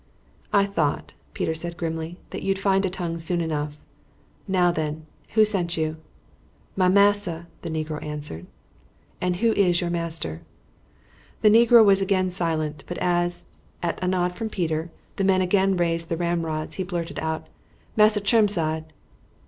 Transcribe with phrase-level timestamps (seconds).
[0.51, 3.77] "I thought," Peter said grimly, "that you'd find a tongue soon enough.
[4.47, 5.97] Now, then, who sent you?"
[6.75, 8.47] "My massa," the negro answered.
[9.21, 10.41] "And who is your master?"
[11.43, 13.45] The negro was again silent, but as,
[13.83, 17.45] at a nod from Peter, the men again raised the ramrods, he blurted out:
[17.95, 18.85] "Massa Chermside."